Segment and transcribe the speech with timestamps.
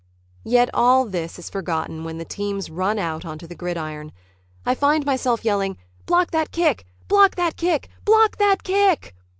[0.45, 4.11] Yet all this is forgotten when the teams run out on to the gridiron.
[4.65, 5.77] I find myself yelling
[6.07, 6.85] "Block that kick!
[7.07, 7.87] Block that kick!
[8.03, 9.15] Block that kick!"